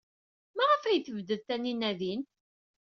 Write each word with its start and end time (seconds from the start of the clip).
Maɣef 0.55 0.83
ay 0.83 0.99
tebded 0.99 1.41
Taninna 1.47 1.91
din? 1.99 2.21